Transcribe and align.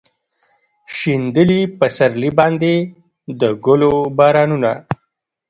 شیندلي 0.95 1.61
پسرلي 1.79 2.29
باندې 2.39 2.73
د 3.39 3.41
ګلو 3.65 3.93
بارانونه 4.17 4.71